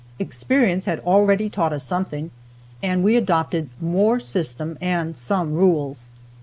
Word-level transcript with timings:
Experience 0.17 0.85
had 0.85 0.99
already 1.01 1.47
taught 1.47 1.71
us 1.73 1.83
something, 1.83 2.31
and 2.81 3.03
we 3.03 3.15
adopted 3.15 3.69
more 3.79 4.19
system 4.19 4.75
and 4.81 5.15
some 5.15 5.53
rules. 5.53 6.09